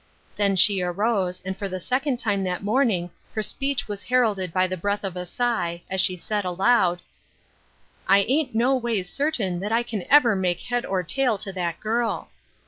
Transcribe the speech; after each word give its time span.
Then 0.35 0.55
she 0.55 0.81
arose, 0.81 1.43
and 1.45 1.55
for 1.55 1.69
the 1.69 1.79
second 1.79 2.17
time 2.17 2.43
that 2.43 2.63
morning 2.63 3.11
her 3.35 3.43
speech 3.43 3.87
was 3.87 4.03
her 4.05 4.23
alded 4.25 4.51
by 4.51 4.65
the 4.65 4.75
breath 4.75 5.03
of 5.03 5.15
a 5.15 5.27
sigh, 5.27 5.83
as 5.91 6.01
she 6.01 6.17
said 6.17 6.43
aloud." 6.43 7.01
I 8.09 8.21
ain't 8.21 8.55
no 8.55 8.75
ways 8.75 9.11
C9rtain 9.15 9.59
that 9.59 9.71
I 9.71 9.83
can 9.83 10.03
ever 10.09 10.35
make 10.35 10.61
head 10.61 10.87
or 10.87 11.03
tail 11.03 11.37
to 11.37 11.53
that 11.53 11.79
girl." 11.79 12.31